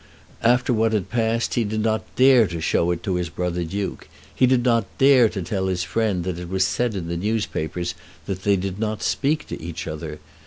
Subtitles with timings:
[0.41, 4.07] After what had passed he did not dare to show it to his brother Duke.
[4.33, 7.93] He did not dare to tell his friend that it was said in the newspapers
[8.25, 10.19] that they did not speak to each other.